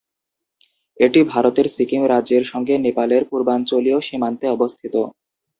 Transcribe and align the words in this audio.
এটি 0.97 1.19
ভারতের 1.31 1.67
সিকিম 1.75 2.01
রাজ্যের 2.05 2.43
সঙ্গে 2.43 2.75
নেপালের 2.85 3.23
পূর্বাঞ্চলীয় 3.29 3.97
সীমান্তে 4.01 4.45
অবস্থিত। 4.49 4.95